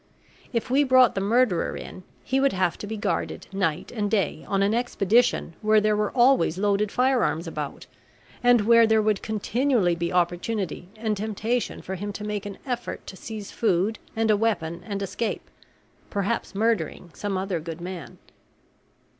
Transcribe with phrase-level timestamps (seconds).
[0.51, 4.43] If we brought the murderer in he would have to be guarded night and day
[4.47, 7.85] on an expedition where there were always loaded firearms about,
[8.43, 13.05] and where there would continually be opportunity and temptation for him to make an effort
[13.05, 15.51] to seize food and a weapon and escape,
[16.09, 18.17] perhaps murdering some other good man.